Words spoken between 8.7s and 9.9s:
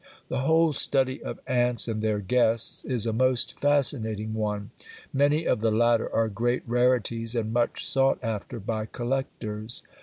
collectors.